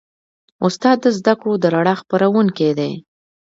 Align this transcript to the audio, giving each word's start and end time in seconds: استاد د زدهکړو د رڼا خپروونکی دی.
استاد 0.65 0.97
د 1.01 1.05
زدهکړو 1.17 1.53
د 1.61 1.65
رڼا 1.75 1.93
خپروونکی 2.01 2.69
دی. 2.79 2.91